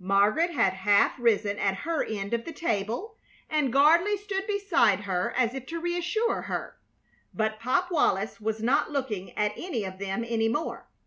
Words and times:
Margaret 0.00 0.48
had 0.52 0.72
half 0.72 1.12
risen 1.20 1.58
at 1.58 1.80
her 1.84 2.02
end 2.02 2.32
of 2.32 2.46
the 2.46 2.54
table, 2.54 3.16
and 3.50 3.70
Gardley 3.70 4.16
stood 4.16 4.46
beside 4.46 5.00
her 5.00 5.34
as 5.36 5.52
if 5.52 5.66
to 5.66 5.78
reassure 5.78 6.40
her; 6.40 6.78
but 7.34 7.60
Pop 7.60 7.90
Wallis 7.90 8.40
was 8.40 8.62
not 8.62 8.90
looking 8.90 9.36
at 9.36 9.52
any 9.58 9.84
of 9.84 9.98
them 9.98 10.24
any 10.26 10.48
more. 10.48 10.88